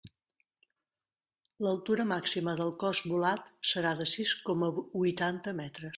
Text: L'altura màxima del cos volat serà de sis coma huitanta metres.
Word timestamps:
L'altura 1.65 2.07
màxima 2.13 2.57
del 2.61 2.73
cos 2.85 3.03
volat 3.13 3.53
serà 3.73 3.95
de 4.01 4.11
sis 4.17 4.37
coma 4.49 4.75
huitanta 4.83 5.59
metres. 5.63 5.89